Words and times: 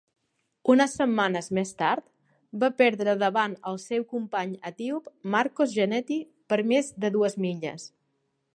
Unes 0.73 0.93
setmanes 0.99 1.49
més 1.57 1.73
tard, 1.81 2.07
va 2.63 2.69
perdre 2.79 3.15
davant 3.25 3.53
el 3.73 3.77
seu 3.83 4.07
company 4.15 4.55
etíop 4.73 5.11
Markos 5.37 5.77
Geneti 5.81 6.19
per 6.55 6.59
més 6.73 6.91
de 7.05 7.13
dues 7.19 7.39
milles. 7.47 7.87